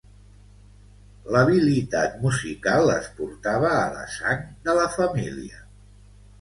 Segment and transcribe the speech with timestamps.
[1.35, 5.65] L'habilitat musical es portava a la sang de la família.